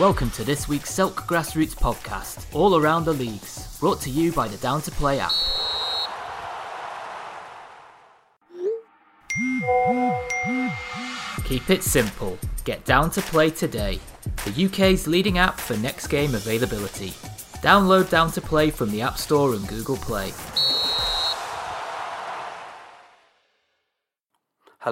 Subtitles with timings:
[0.00, 4.48] Welcome to this week's Selk Grassroots podcast, all around the leagues, brought to you by
[4.48, 5.30] the Down to Play app.
[11.44, 12.38] Keep it simple.
[12.64, 14.00] Get Down to Play today,
[14.46, 17.10] the UK's leading app for next game availability.
[17.60, 20.32] Download Down to Play from the App Store and Google Play.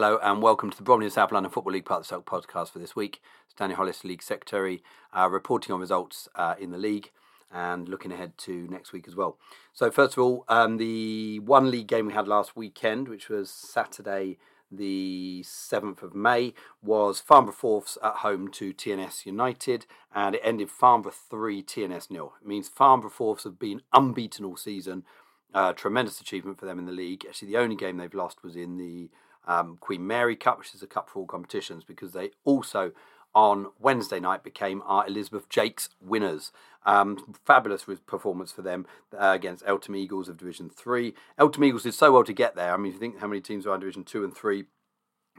[0.01, 2.25] Hello and welcome to the Bromley and South London Football League part of the Selk
[2.25, 3.21] podcast for this week.
[3.47, 4.81] It's Danny Hollis, League Secretary,
[5.13, 7.11] uh, reporting on results uh, in the league
[7.51, 9.39] and looking ahead to next week as well.
[9.73, 13.51] So, first of all, um, the one league game we had last weekend, which was
[13.51, 14.39] Saturday,
[14.71, 19.85] the 7th of May, was Farnborough Fourths at home to TNS United,
[20.15, 22.35] and it ended Farnborough 3, TNS nil.
[22.41, 25.03] It means Farnborough Fourths have been unbeaten all season.
[25.53, 27.25] Uh, tremendous achievement for them in the league.
[27.29, 29.11] Actually, the only game they've lost was in the
[29.49, 32.93] um, Queen Mary Cup, which is a cup for all competitions, because they also
[33.35, 36.53] on Wednesday night became our Elizabeth Jakes winners.
[36.87, 41.15] Um, fabulous performance for them uh, against Eltham Eagles of Division 3.
[41.39, 42.73] Eltham Eagles did so well to get there.
[42.73, 44.65] I mean, if you think how many teams are in Division 2 and 3,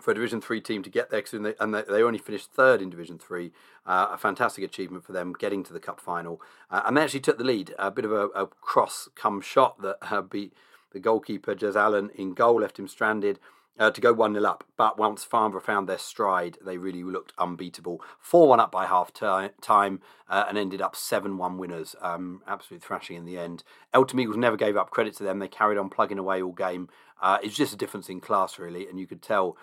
[0.01, 1.23] for a Division Three team to get there,
[1.59, 3.51] and they only finished third in Division Three.
[3.85, 7.19] Uh, a fantastic achievement for them getting to the cup final, uh, and they actually
[7.19, 7.73] took the lead.
[7.77, 10.53] A bit of a, a cross come shot that uh, beat
[10.93, 13.39] the goalkeeper Jez Allen in goal, left him stranded
[13.77, 14.63] uh, to go 1 0 up.
[14.77, 18.01] But once Farnborough found their stride, they really looked unbeatable.
[18.19, 21.95] 4 1 up by half t- time uh, and ended up 7 1 winners.
[22.01, 23.63] Um, absolute thrashing in the end.
[23.93, 25.39] Eltham Eagles never gave up credit to them.
[25.39, 26.89] They carried on plugging away all game.
[27.21, 29.57] Uh, it's just a difference in class, really, and you could tell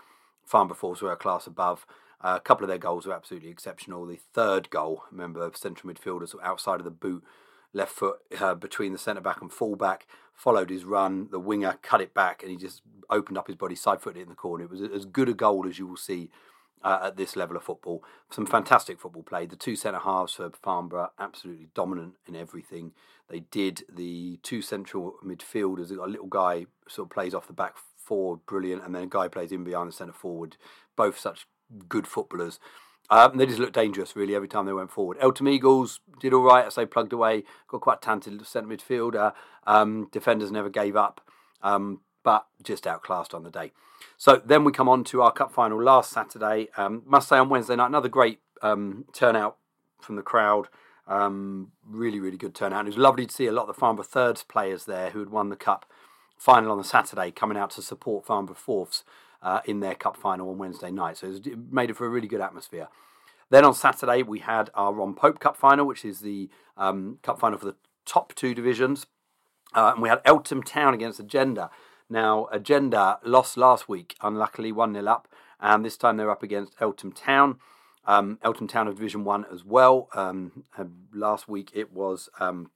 [0.44, 1.86] Farnborough Fourths were a class above.
[2.20, 4.06] Uh, a couple of their goals were absolutely exceptional.
[4.06, 7.22] The third goal, remember, central midfielders outside of the boot
[7.76, 11.28] left foot uh, between the centre back and full back, followed his run.
[11.30, 14.22] The winger cut it back and he just opened up his body, side footed it
[14.22, 14.64] in the corner.
[14.64, 16.30] It was as good a goal as you will see
[16.82, 18.02] uh, at this level of football.
[18.30, 19.50] Some fantastic football played.
[19.50, 22.92] The two centre halves for Farnborough, absolutely dominant in everything
[23.28, 23.84] they did.
[23.92, 28.84] The two central midfielders, a little guy sort of plays off the back forward, brilliant,
[28.84, 30.56] and then a guy plays in behind the centre forward.
[30.96, 31.46] Both such
[31.88, 32.58] good footballers.
[33.10, 35.16] Um, they just looked dangerous, really, every time they went forward.
[35.20, 39.32] Eltham Eagles did all right as they plugged away, got quite talented centre midfielder.
[39.66, 41.20] Um, defenders never gave up,
[41.62, 43.72] um, but just outclassed on the day.
[44.16, 46.68] So then we come on to our cup final last Saturday.
[46.76, 49.56] Um, must say on Wednesday night, another great um, turnout
[50.00, 50.68] from the crowd.
[51.06, 52.80] Um, really, really good turnout.
[52.80, 55.20] And it was lovely to see a lot of the Farnborough Thirds players there who
[55.20, 55.86] had won the cup
[56.36, 59.04] final on the Saturday coming out to support Farnborough Fourths
[59.42, 61.18] uh, in their cup final on Wednesday night.
[61.18, 62.88] So it made it for a really good atmosphere.
[63.50, 67.38] Then on Saturday, we had our Ron Pope Cup final, which is the um, cup
[67.38, 69.06] final for the top two divisions.
[69.74, 71.70] Uh, and we had Eltham Town against Agenda.
[72.08, 75.28] Now, Agenda lost last week, unluckily 1 0 up,
[75.60, 77.58] and this time they're up against Eltham Town.
[78.04, 80.08] Um, Eltham Town of Division 1 as well.
[80.14, 80.64] Um,
[81.12, 82.70] last week it was um,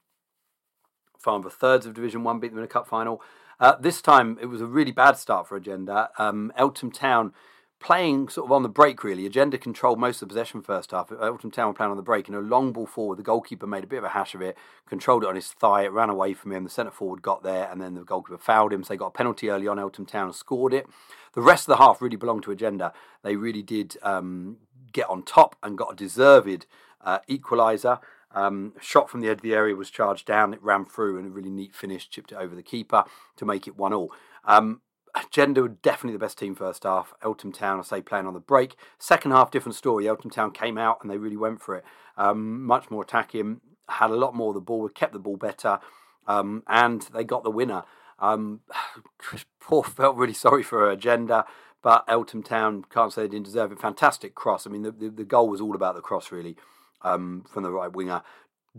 [1.18, 3.22] Farnborough Thirds of Division 1 beat them in a cup final.
[3.60, 6.08] Uh, this time it was a really bad start for Agenda.
[6.18, 7.34] Um, Eltham Town
[7.78, 9.26] playing sort of on the break really.
[9.26, 11.12] Agenda controlled most of the possession first half.
[11.12, 13.18] Eltham Town were playing on the break and a long ball forward.
[13.18, 14.56] The goalkeeper made a bit of a hash of it,
[14.86, 15.84] controlled it on his thigh.
[15.84, 16.64] It ran away from him.
[16.64, 18.82] The centre forward got there and then the goalkeeper fouled him.
[18.82, 19.78] So they got a penalty early on.
[19.78, 20.86] Eltham Town scored it.
[21.34, 22.94] The rest of the half really belonged to Agenda.
[23.22, 24.56] They really did um,
[24.92, 26.66] get on top and got a deserved
[27.02, 28.00] uh, equaliser.
[28.32, 30.54] Um, shot from the edge of the area was charged down.
[30.54, 33.04] It ran through and a really neat finish, chipped it over the keeper
[33.36, 34.12] to make it one all.
[34.44, 34.82] Um,
[35.14, 37.12] Agenda were definitely the best team first half.
[37.22, 38.76] Eltham Town, I say, playing on the break.
[38.98, 40.06] Second half, different story.
[40.06, 41.84] Eltham Town came out and they really went for it.
[42.16, 45.80] Um, much more attacking, had a lot more of the ball, kept the ball better,
[46.26, 47.82] um, and they got the winner.
[48.18, 48.60] Um,
[49.84, 51.44] felt really sorry for Agenda,
[51.82, 53.80] but Eltham Town can't say they didn't deserve it.
[53.80, 54.66] Fantastic cross.
[54.66, 56.56] I mean, the, the, the goal was all about the cross, really
[57.02, 58.22] um, from the right winger,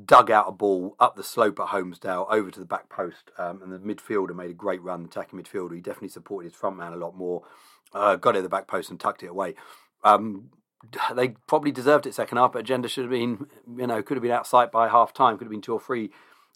[0.06, 3.62] dug out a ball up the slope at Holmesdale over to the back post, um,
[3.62, 5.04] and the midfielder made a great run.
[5.04, 7.44] The attacking midfielder, he definitely supported his front man a lot more.
[7.94, 9.56] Uh, got it at the back post and tucked it away.
[10.04, 10.50] Um,
[11.14, 13.48] they probably deserved it second half, but Agenda should have been,
[13.78, 16.12] you know, could have been outside by half time, could have been two or three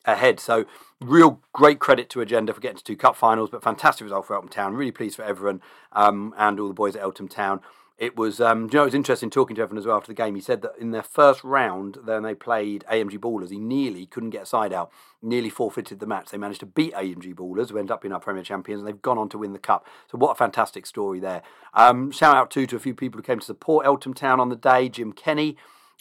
[0.06, 0.40] ahead.
[0.40, 0.66] So,
[1.02, 4.36] real great credit to Agenda for getting to two cup finals, but fantastic result for
[4.36, 4.74] Eltham Town.
[4.74, 5.62] Really pleased for everyone
[5.92, 7.62] um, and all the boys at Eltham Town
[7.98, 10.14] it was um, you know it was interesting talking to Evan as well after the
[10.14, 10.36] game.
[10.36, 13.52] He said that in their first round, then they played AMG Ballers.
[13.52, 16.30] He nearly couldn't get a side out, nearly forfeited the match.
[16.30, 19.02] They managed to beat AMG Ballers, who end up being our Premier Champions, and they've
[19.02, 19.88] gone on to win the cup.
[20.12, 21.42] So what a fantastic story there.
[21.74, 24.50] Um, shout out too to a few people who came to support Eltham Town on
[24.50, 24.90] the day.
[24.90, 25.56] Jim Kenny,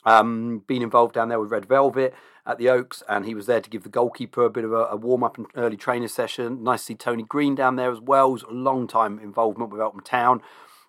[0.05, 2.13] um, been involved down there with Red Velvet
[2.45, 4.87] at the Oaks, and he was there to give the goalkeeper a bit of a,
[4.87, 6.63] a warm up and early training session.
[6.63, 8.37] Nice to see Tony Green down there as well.
[8.49, 10.43] A long time involvement with Eltham Town.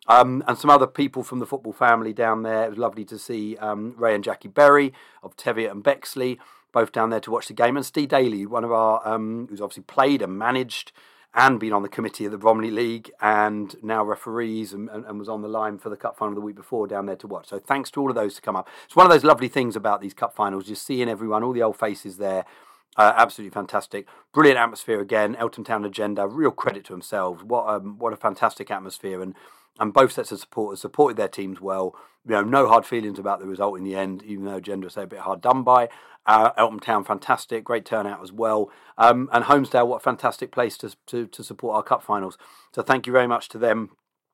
[0.07, 2.65] Um, and some other people from the football family down there.
[2.65, 4.93] It was lovely to see um, Ray and Jackie Berry
[5.23, 6.39] of Teviot and Bexley,
[6.71, 7.75] both down there to watch the game.
[7.75, 10.91] And Steve Daly, one of our, um, who's obviously played and managed
[11.35, 15.19] and been on the committee of the Bromley League and now referees and, and, and,
[15.19, 17.49] was on the line for the cup final the week before down there to watch.
[17.49, 18.69] So thanks to all of those to come up.
[18.85, 21.61] It's one of those lovely things about these cup finals, just seeing everyone, all the
[21.61, 22.45] old faces there.
[22.97, 25.35] Uh, absolutely fantastic, brilliant atmosphere again.
[25.35, 27.43] Eltham Town agenda, real credit to themselves.
[27.43, 29.35] What um, what a fantastic atmosphere, and
[29.79, 31.95] and both sets of supporters supported their teams well.
[32.25, 35.03] You know, no hard feelings about the result in the end, even though Gender say
[35.03, 35.89] a bit hard done by.
[36.25, 38.71] Uh, Eltham Town, fantastic, great turnout as well.
[38.97, 42.37] Um, and Holmesdale, what a fantastic place to, to, to support our cup finals.
[42.73, 43.91] So thank you very much to them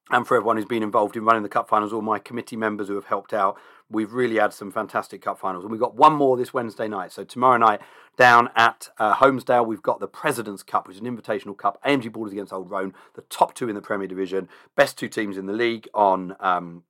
[0.10, 2.88] and for everyone who's been involved in running the cup finals, all my committee members
[2.88, 3.58] who have helped out.
[3.90, 7.12] We've really had some fantastic cup finals, and we've got one more this Wednesday night.
[7.12, 7.82] So tomorrow night
[8.18, 11.82] down at uh, Holmesdale, we've got the President's Cup, which is an invitational cup.
[11.86, 15.38] AMG Borders against Old Roan, the top two in the Premier Division, best two teams
[15.38, 16.84] in the league on um,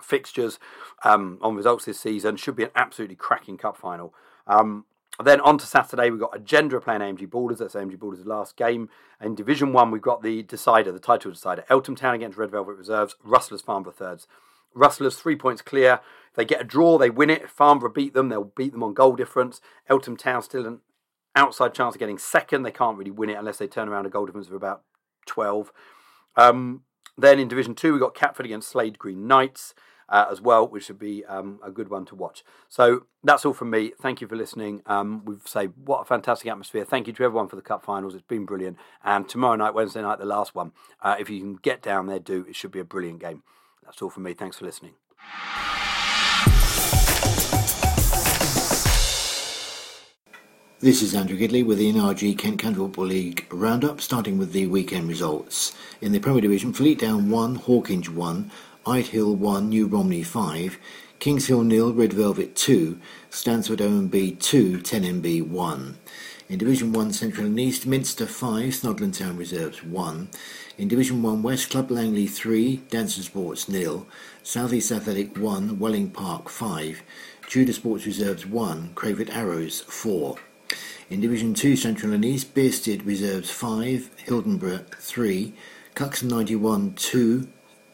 [0.00, 0.58] fixtures,
[1.04, 2.36] um, on results this season.
[2.36, 4.14] Should be an absolutely cracking cup final.
[4.46, 4.84] Um,
[5.22, 7.58] then on to Saturday, we've got Agenda playing AMG Borders.
[7.58, 8.88] That's AMG Borders' last game.
[9.20, 11.64] In Division 1, we've got the decider, the title decider.
[11.68, 13.16] Eltham Town against Red Velvet Reserves.
[13.22, 14.26] Rustlers Farnborough thirds.
[14.74, 16.00] Rustlers three points clear.
[16.30, 17.42] If they get a draw, they win it.
[17.42, 19.60] If Farnborough beat them, they'll beat them on goal difference.
[19.88, 20.80] Eltham Town still an
[21.36, 22.62] outside chance of getting second.
[22.62, 24.82] They can't really win it unless they turn around a goal difference of about
[25.26, 25.72] 12.
[26.36, 26.82] Um,
[27.18, 29.74] then in Division 2, we've got Catford against Slade Green Knights
[30.12, 32.44] uh, as well, which should be um, a good one to watch.
[32.68, 33.92] So that's all from me.
[34.00, 34.82] Thank you for listening.
[34.86, 36.84] Um, we've say what a fantastic atmosphere.
[36.84, 38.14] Thank you to everyone for the cup finals.
[38.14, 38.76] It's been brilliant.
[39.02, 40.72] And tomorrow night, Wednesday night, the last one.
[41.00, 42.44] Uh, if you can get down there, do.
[42.46, 43.42] It should be a brilliant game.
[43.84, 44.34] That's all from me.
[44.34, 44.92] Thanks for listening.
[50.80, 54.66] This is Andrew Gidley with the NRG Kent County Football League roundup, starting with the
[54.66, 55.76] weekend results.
[56.00, 58.50] In the Premier Division, Fleetdown 1, Hawkinge 1,
[58.84, 60.78] Hill 1, New Romney 5,
[61.20, 62.98] Kings Hill nil, Red Velvet 2,
[63.30, 65.98] Stansfeld OMB 2, 10MB 1.
[66.48, 70.28] In Division 1 Central and East, Minster 5, Snodland Town Reserves 1.
[70.78, 74.06] In Division 1 West, Club Langley 3, Danson Sports nil,
[74.42, 77.02] South East Athletic 1, Welling Park 5,
[77.48, 80.36] Tudor Sports Reserves 1, Crayford Arrows 4.
[81.08, 85.54] In Division 2 Central and East, Bearsted Reserves 5, Hildenborough 3,
[85.94, 87.48] Cuxton 91 2,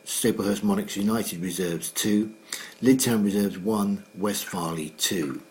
[0.08, 2.32] Staplehurst Monarchs United Reserves 2,
[2.80, 5.42] Lydd Town Reserves 1, West Farleigh 2.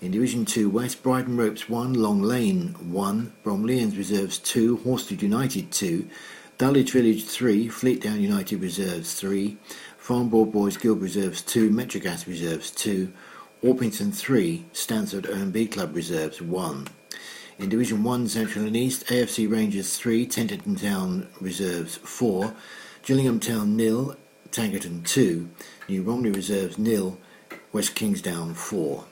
[0.00, 5.70] In Division 2 West, Bridon Ropes 1, Long Lane 1, Bromleyans Reserves 2, Horsted United
[5.70, 6.08] 2,
[6.56, 9.58] Dulwich Village 3, Fleetdown United Reserves 3,
[9.98, 13.12] Farnborough Boys Guild Reserves 2, Metrogas Reserves 2,
[13.62, 16.88] Orpington 3, Stansfeld OMB Club Reserves 1.
[17.58, 22.54] In Division 1 Central and East, AFC Rangers 3, Tenterden Town Reserves 4,
[23.02, 24.14] Gillingham Town nil,
[24.50, 25.48] Tankerton 2,
[25.88, 27.18] New Romney Reserves nil,
[27.72, 29.04] West Kingsdown 4.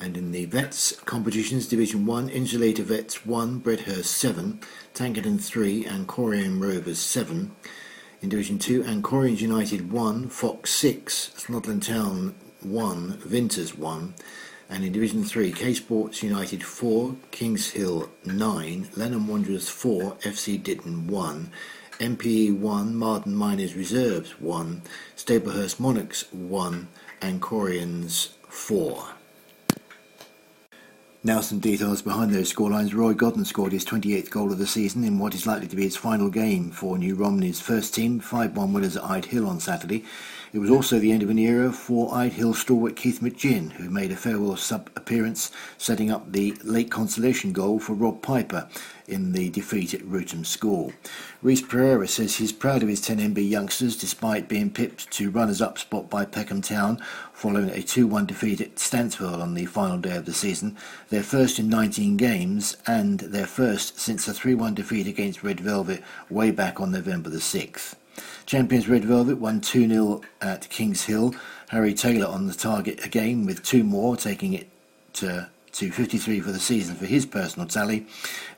[0.00, 4.60] And in the Vets competitions, Division 1, Insulator Vets 1, Bredhurst 7,
[4.92, 7.52] Tankerton 3, and Corian Rovers 7.
[8.22, 14.14] In Division 2, Ancorians United 1, Fox 6, Snodland Town 1, Vinters 1.
[14.68, 20.60] And in Division 3, K Sports United 4, Kings Hill 9, Lenham Wanderers 4, FC
[20.60, 21.50] Ditton 1.
[22.02, 24.82] MPE 1, Marden Minors Reserves 1,
[25.16, 26.88] Staplehurst Monarchs 1,
[27.20, 29.06] and Corians 4.
[31.22, 32.92] Now some details behind those scorelines.
[32.92, 35.84] Roy Godden scored his 28th goal of the season in what is likely to be
[35.84, 40.04] his final game for New Romney's first team, 5-1 winners at Ide Hill on Saturday.
[40.52, 43.88] It was also the end of an era for Ide Hill stalwart Keith McGinn, who
[43.88, 48.68] made a farewell sub-appearance, setting up the late consolation goal for Rob Piper
[49.08, 50.92] in the defeat at Rootham School.
[51.40, 56.10] Reese Pereira says he's proud of his 10MB youngsters despite being pipped to runners-up spot
[56.10, 60.34] by Peckham Town following a 2-1 defeat at Stansfeld on the final day of the
[60.34, 60.76] season,
[61.08, 66.02] their first in 19 games and their first since a 3-1 defeat against Red Velvet
[66.28, 67.94] way back on November the 6th.
[68.46, 71.34] Champions Red Velvet won 2-0 at Kings Hill.
[71.68, 74.68] Harry Taylor on the target again with two more, taking it
[75.14, 78.06] to to 53 for the season for his personal tally,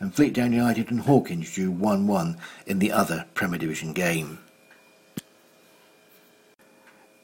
[0.00, 2.36] and Fleetdown United and Hawkinge drew 1 1
[2.66, 4.40] in the other Premier Division game.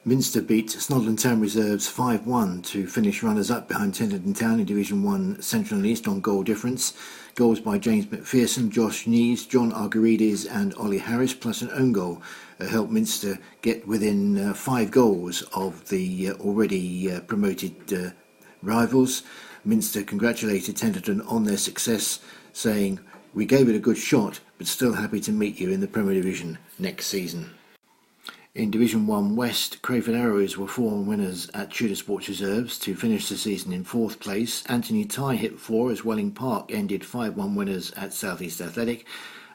[0.03, 4.65] Minster beat Snodland Town Reserves 5 1 to finish runners up behind Tenterden Town in
[4.65, 6.95] Division 1 Central and East on goal difference.
[7.35, 12.19] Goals by James McPherson, Josh Nees, John Argarides, and Ollie Harris, plus an own goal,
[12.59, 18.09] uh, helped Minster get within uh, five goals of the uh, already uh, promoted uh,
[18.63, 19.21] rivals.
[19.63, 22.21] Minster congratulated Tenterden on their success,
[22.53, 22.99] saying,
[23.35, 26.15] We gave it a good shot, but still happy to meet you in the Premier
[26.15, 27.51] Division next season.
[28.53, 33.29] In Division 1 West, Crayford Arrows were former winners at Tudor Sports Reserves to finish
[33.29, 34.65] the season in fourth place.
[34.65, 39.07] Anthony Ty hit four as Welling Park ended 5 1 winners at Southeast Athletic.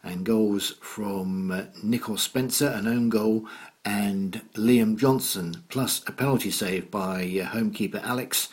[0.02, 3.46] And goals from uh, Nicol Spencer, an own goal,
[3.84, 8.48] and Liam Johnson, plus a penalty save by uh, homekeeper Alex,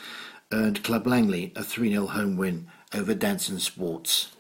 [0.52, 4.36] earned Club Langley a 3 0 home win over Danson Sports.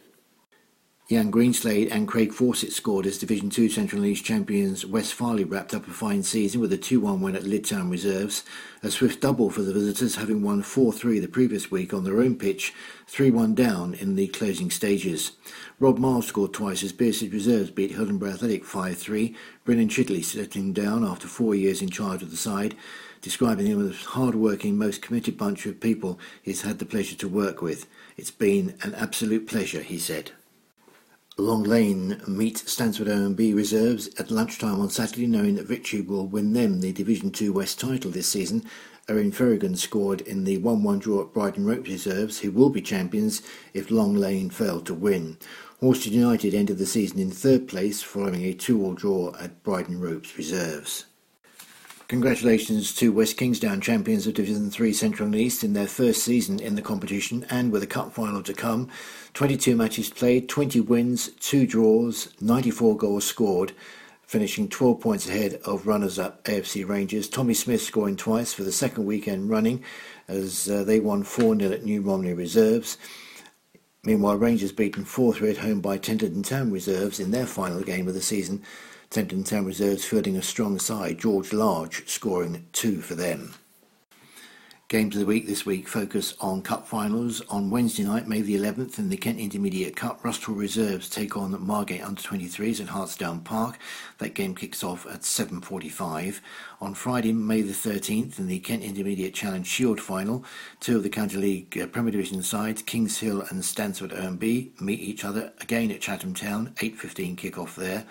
[1.09, 5.73] Jan Greenslade and Craig Fawcett scored as Division 2 Central League champions West Farleigh wrapped
[5.73, 8.45] up a fine season with a 2-1 win at Lydd Town Reserves.
[8.81, 12.37] A swift double for the visitors having won 4-3 the previous week on their own
[12.37, 12.73] pitch,
[13.11, 15.33] 3-1 down in the closing stages.
[15.77, 19.35] Rob Miles scored twice as Bearsted Reserves beat Hildenborough Athletic 5-3.
[19.65, 22.75] Brennan Chidley settling down after four years in charge of the side,
[23.21, 27.27] describing him as a hard-working, most committed bunch of people he's had the pleasure to
[27.27, 27.87] work with.
[28.15, 30.31] It's been an absolute pleasure, he said.
[31.37, 36.53] Long Lane meet Stansfeld OMB reserves at lunchtime on Saturday, knowing that victory will win
[36.53, 38.63] them the Division 2 West title this season.
[39.09, 43.41] Owen Ferrigan scored in the 1-1 draw at Bridon Ropes reserves, who will be champions
[43.73, 45.39] if Long Lane fail to win.
[45.81, 50.37] Horsted United ended the season in third place following a 2-all draw at Bridon Ropes
[50.37, 51.05] reserves.
[52.13, 56.59] Congratulations to West Kingsdown, champions of Division 3 Central and East, in their first season
[56.59, 58.87] in the competition and with a cup final to come.
[59.33, 63.71] 22 matches played, 20 wins, 2 draws, 94 goals scored,
[64.21, 67.27] finishing 12 points ahead of runners up AFC Rangers.
[67.27, 69.83] Tommy Smith scoring twice for the second weekend running
[70.27, 72.99] as uh, they won 4 0 at New Romney Reserves.
[74.03, 78.07] Meanwhile, Rangers beaten 4 3 at home by Tenterden Town Reserves in their final game
[78.07, 78.61] of the season.
[79.13, 83.53] Tenterden Town Reserves fielding a strong side, George Large scoring two for them.
[84.87, 87.39] Games of the week this week focus on cup finals.
[87.49, 91.63] On Wednesday night, May the 11th, in the Kent Intermediate Cup, Rusthall Reserves take on
[91.63, 93.77] Margate Under 23s at Hartsdown Park.
[94.17, 96.39] That game kicks off at 7.45.
[96.81, 100.43] On Friday, May the 13th, in the Kent Intermediate Challenge Shield final,
[100.79, 104.99] two of the County League uh, Premier Division sides, Kings Hill and Stansfeld OMB, meet
[104.99, 108.07] each other again at Chatham Town, 8.15 kick-off there.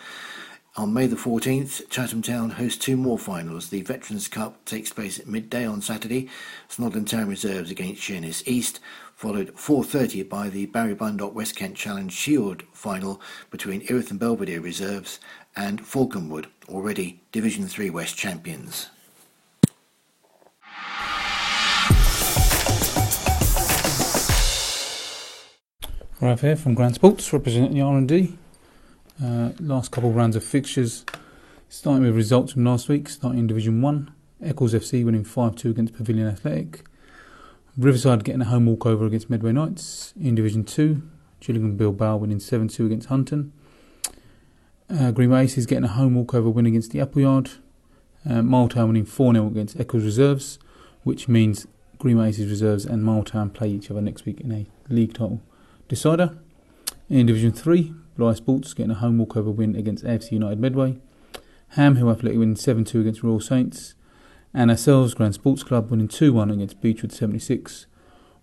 [0.74, 3.68] On May the 14th, Chatham Town hosts two more finals.
[3.68, 6.30] The Veterans Cup takes place at midday on Saturday.
[6.70, 8.80] Snodland Town reserves against Sheerness East,
[9.14, 14.62] followed 4.30 by the Barry Bundock West Kent Challenge Shield final between Erith and Belvedere
[14.62, 15.20] reserves
[15.54, 18.88] and Falconwood, already Division 3 West champions.
[26.18, 28.38] Rav here from Grand Sports, representing the R&D.
[29.22, 31.04] Uh, last couple of rounds of fixtures,
[31.68, 34.12] starting with results from last week, starting in Division 1.
[34.42, 36.84] Eccles FC winning 5 2 against Pavilion Athletic.
[37.76, 40.12] Riverside getting a home walkover against Medway Knights.
[40.20, 41.02] In Division 2,
[41.40, 43.52] Gillingham Bilbao winning 7 2 against Hunton.
[44.90, 47.50] Uh, Aces getting a home walkover win against the Appleyard.
[48.24, 50.58] Uh, Miletown winning 4 0 against Eccles Reserves,
[51.02, 51.66] which means
[51.98, 55.40] Greenway Aces Reserves and Miletown play each other next week in a league title
[55.88, 56.36] decider.
[57.08, 60.98] In Division 3, Blyth Sports getting a home walkover win against AFC United Medway.
[61.70, 63.94] Ham Hill Athletic winning 7 2 against Royal Saints.
[64.54, 67.86] And ourselves, Grand Sports Club, winning 2 1 against Beechwood 76,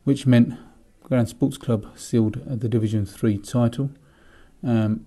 [0.03, 0.55] which meant
[1.03, 3.91] Grand Sports Club sealed the Division 3 title.
[4.63, 5.05] Um,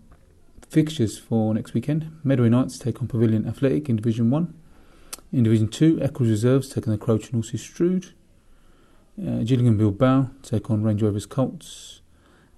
[0.68, 4.54] fixtures for next weekend Medway Knights take on Pavilion Athletic in Division 1.
[5.32, 8.12] In Division 2, Eccles Reserves take on the Croach and Horses Strood.
[9.18, 12.01] Uh, Gillingham Bilbao take on Range Rovers Colts.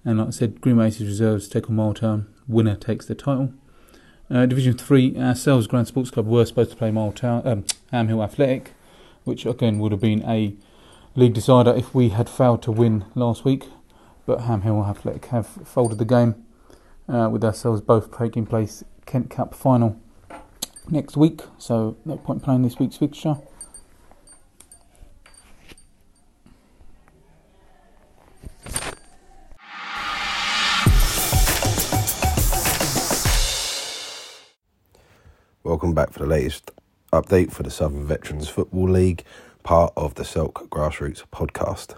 [0.05, 2.27] And like I said, Green Aces reserves take on Miletown.
[2.47, 3.53] Winner takes the title.
[4.29, 8.23] Uh, Division 3, ourselves, Grand Sports Club, were supposed to play Miletown, um, Ham Hill
[8.23, 8.73] Athletic,
[9.23, 10.55] which again would have been a
[11.15, 13.67] league decider if we had failed to win last week.
[14.25, 16.43] But Ham Hill Athletic have folded the game,
[17.07, 19.99] uh, with ourselves both taking place Kent Cup final
[20.89, 21.41] next week.
[21.57, 23.37] So no point playing this week's fixture.
[35.65, 36.69] Welcome back for the latest
[37.11, 39.23] update for the Southern Veterans Football League,
[39.63, 41.95] part of the Selk Grassroots podcast.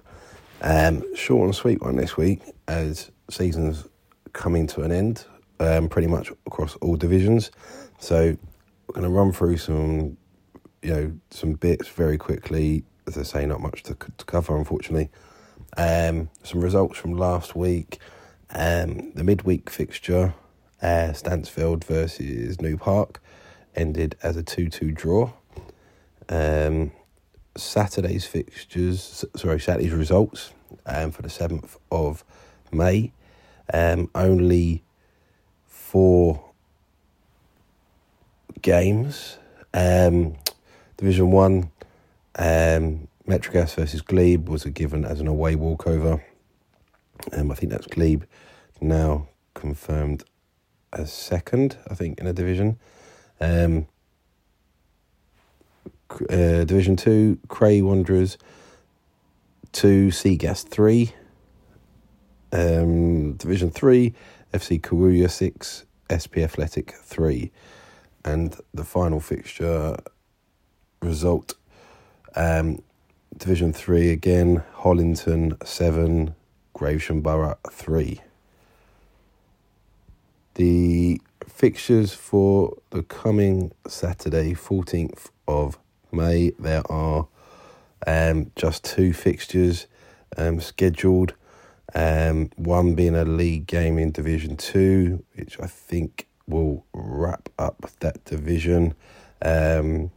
[0.61, 3.83] Um, short and sweet one this week as season's
[4.31, 5.25] coming to an end,
[5.59, 7.51] um, pretty much across all divisions.
[7.99, 8.37] So
[8.87, 10.15] we're going to run through some,
[10.81, 12.85] you know, some bits very quickly.
[13.05, 15.09] As I say, not much to, to cover, unfortunately.
[15.75, 17.99] Um, some results from last week.
[18.49, 20.35] Um, the midweek fixture,
[20.81, 23.21] uh, Stansfield versus New Park
[23.77, 25.31] ended as a 2 2 draw.
[26.27, 26.91] Um,
[27.55, 30.51] Saturday's fixtures, sorry, Saturday's results
[30.85, 32.23] um, for the 7th of
[32.71, 33.13] May.
[33.73, 34.83] Um, only
[35.65, 36.43] four
[38.61, 39.37] games
[39.73, 40.35] Um,
[40.97, 41.71] Division One,
[42.35, 46.23] um, Metrogas versus Glebe was given as an away walkover.
[47.31, 48.23] Um, I think that's Glebe
[48.81, 50.23] now confirmed
[50.93, 51.77] as second.
[51.89, 52.79] I think in a division.
[53.39, 53.87] Um,
[56.09, 58.37] uh, Division Two, Cray Wanderers
[59.71, 61.13] two, Seagas three.
[62.51, 64.13] Um, Division Three,
[64.53, 67.51] FC Kawuya six, SP Athletic three,
[68.25, 69.97] and the final fixture
[71.01, 71.55] result.
[72.35, 72.81] Um,
[73.37, 76.33] Division Three again, Hollington seven,
[76.73, 78.21] Gravesham Borough three.
[80.55, 85.77] The fixtures for the coming Saturday, fourteenth of
[86.11, 87.27] May, there are
[88.05, 89.87] um, just two fixtures
[90.37, 91.33] um, scheduled.
[91.95, 97.89] Um, one being a league game in Division Two, which I think will wrap up
[97.99, 98.93] that division.
[99.41, 100.11] Um,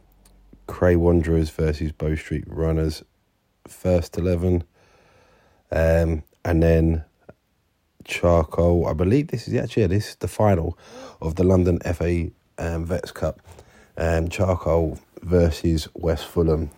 [0.67, 3.03] Cray Wanderers versus Bow Street Runners,
[3.67, 4.63] first eleven,
[5.71, 7.03] um, and then
[8.05, 8.87] Charcoal.
[8.87, 10.77] I believe this is actually yeah, this is the final
[11.21, 13.41] of the London FA um, Vets Cup.
[13.97, 16.71] Um, Charcoal versus West Fulham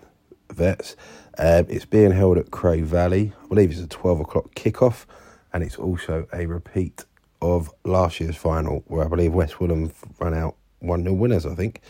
[0.51, 0.95] Vets.
[1.37, 3.33] Um, it's being held at Cray Valley.
[3.43, 5.05] I believe it's a 12 o'clock kickoff,
[5.51, 7.05] and it's also a repeat
[7.41, 11.55] of last year's final, where I believe West Fulham ran out 1 0 winners, I
[11.55, 11.81] think.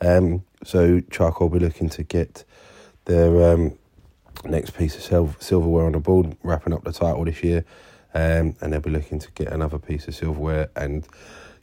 [0.00, 2.44] Um, so Charcoal will be looking to get
[3.04, 3.78] their um,
[4.44, 7.64] next piece of sil- silverware on the board, wrapping up the title this year.
[8.16, 11.06] Um, and they'll be looking to get another piece of silverware and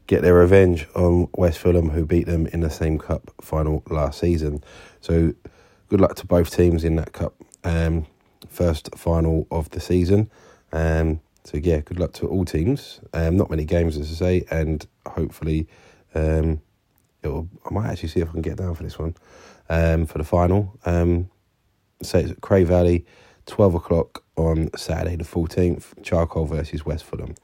[0.06, 4.20] get their revenge on West Fulham, who beat them in the same cup final last
[4.20, 4.64] season.
[5.02, 5.34] So
[5.90, 7.34] good luck to both teams in that cup
[7.64, 8.06] um,
[8.50, 10.30] first final of the season.
[10.72, 13.00] Um, so yeah, good luck to all teams.
[13.14, 15.68] Um, not many games, as I say, and hopefully,
[16.14, 16.62] um,
[17.24, 17.50] it'll.
[17.66, 19.16] I might actually see if I can get down for this one
[19.70, 20.78] um, for the final.
[20.86, 21.32] Um,
[22.04, 23.08] so it's at Cray Valley,
[23.46, 25.94] twelve o'clock on Saturday the fourteenth.
[26.04, 27.36] Charcoal versus West Fulham.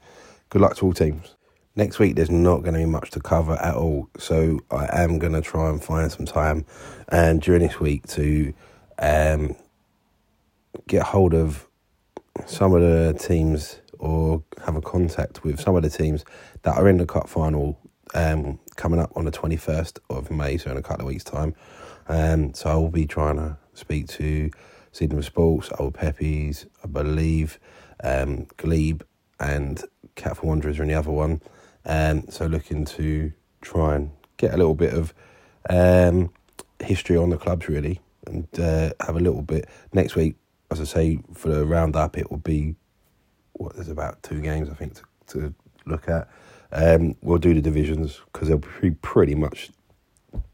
[0.48, 1.36] Good luck to all teams.
[1.76, 5.18] Next week, there's not going to be much to cover at all, so I am
[5.18, 6.66] going to try and find some time
[7.10, 8.52] um, during this week to
[8.98, 9.54] um,
[10.88, 11.68] get hold of
[12.46, 16.24] some of the teams or have a contact with some of the teams
[16.62, 17.78] that are in the cup final
[18.14, 21.54] um, coming up on the 21st of May, so in a couple of weeks' time.
[22.08, 24.50] Um, so I will be trying to speak to
[24.92, 27.58] Sydenham Sports, Old Peppies, I believe,
[28.02, 29.02] um, Glebe,
[29.38, 29.82] and
[30.16, 31.40] Catford Wanderers are in the other one.
[31.84, 35.14] Um, so looking to try and get a little bit of
[35.68, 36.32] um,
[36.80, 40.36] history on the clubs really, and uh, have a little bit next week.
[40.70, 42.76] As I say, for the roundup, it will be
[43.54, 45.54] what there's about two games I think to, to
[45.86, 46.28] look at.
[46.72, 49.70] Um, we'll do the divisions because they'll be pretty much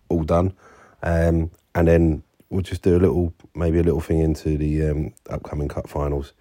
[0.09, 0.55] all done,
[1.03, 5.15] um, and then we'll just do a little, maybe a little thing into the um,
[5.29, 6.33] upcoming cup finals.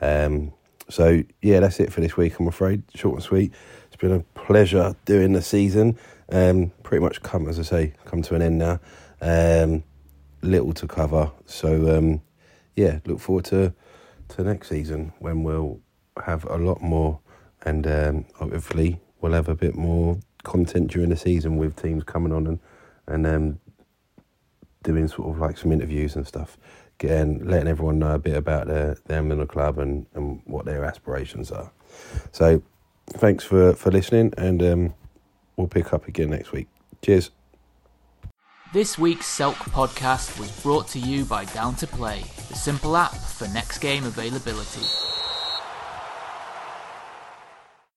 [0.00, 0.52] Um,
[0.88, 2.38] so yeah, that's it for this week.
[2.38, 3.52] I'm afraid, short and sweet.
[3.86, 5.98] It's been a pleasure doing the season.
[6.30, 8.80] Um, pretty much come, as I say, come to an end now.
[9.20, 9.84] Um,
[10.42, 12.22] little to cover, so um,
[12.76, 13.74] yeah, look forward to
[14.28, 15.80] to next season when we'll
[16.24, 17.18] have a lot more,
[17.62, 22.32] and um, hopefully we'll have a bit more content during the season with teams coming
[22.32, 22.58] on and
[23.06, 23.60] and um,
[24.82, 26.56] doing sort of like some interviews and stuff,
[26.98, 30.64] getting letting everyone know a bit about their, them and the club and, and what
[30.64, 31.70] their aspirations are.
[32.32, 32.62] So
[33.10, 34.94] thanks for, for listening, and um,
[35.56, 36.68] we'll pick up again next week.
[37.02, 37.30] Cheers.
[38.72, 43.14] This week's Selk podcast was brought to you by Down to Play, the simple app
[43.14, 44.84] for next game availability.